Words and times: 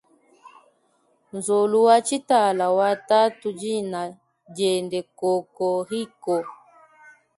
Nzolu 1.35 1.77
watshitala 1.87 2.65
wa 2.77 2.89
tatudina 3.07 3.99
diende 4.55 4.99
kokoriko. 5.17 6.35